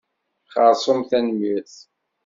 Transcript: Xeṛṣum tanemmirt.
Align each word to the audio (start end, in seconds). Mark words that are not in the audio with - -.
Xeṛṣum 0.53 0.99
tanemmirt. 1.09 1.75